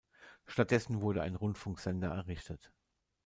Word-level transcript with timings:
Stattdessen 0.47 1.01
wurde 1.01 1.21
ein 1.21 1.35
Rundfunksender 1.35 2.07
errichtet. 2.09 2.71